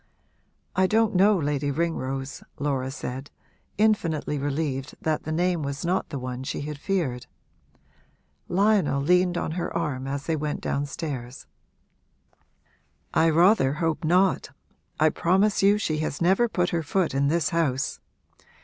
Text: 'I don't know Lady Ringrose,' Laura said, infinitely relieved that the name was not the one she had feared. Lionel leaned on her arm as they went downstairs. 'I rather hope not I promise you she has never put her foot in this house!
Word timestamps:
'I 0.75 0.87
don't 0.87 1.13
know 1.15 1.37
Lady 1.37 1.69
Ringrose,' 1.69 2.41
Laura 2.57 2.89
said, 2.89 3.29
infinitely 3.77 4.39
relieved 4.39 4.95
that 4.99 5.25
the 5.25 5.31
name 5.31 5.61
was 5.61 5.85
not 5.85 6.09
the 6.09 6.17
one 6.17 6.41
she 6.41 6.61
had 6.61 6.79
feared. 6.79 7.27
Lionel 8.47 8.99
leaned 8.99 9.37
on 9.37 9.51
her 9.51 9.71
arm 9.77 10.07
as 10.07 10.25
they 10.25 10.35
went 10.35 10.59
downstairs. 10.61 11.45
'I 13.13 13.29
rather 13.29 13.73
hope 13.73 14.03
not 14.03 14.49
I 14.99 15.09
promise 15.09 15.61
you 15.61 15.77
she 15.77 15.99
has 15.99 16.19
never 16.19 16.49
put 16.49 16.71
her 16.71 16.81
foot 16.81 17.13
in 17.13 17.27
this 17.27 17.49
house! 17.49 17.99